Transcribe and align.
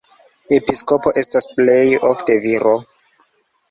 Episkopo 0.57 1.13
estas 1.23 1.49
plej 1.53 1.87
ofte 2.13 2.43
viro. 2.51 2.79